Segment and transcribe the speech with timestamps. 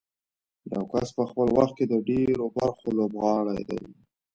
[0.73, 3.81] یو کس په خپل وخت کې د ډېرو برخو لوبغاړی دی.